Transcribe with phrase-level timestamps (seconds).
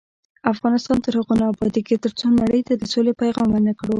[0.53, 3.89] افغانستان تر هغو نه ابادیږي، ترڅو نړۍ ته د سولې پیغام ورنکړو.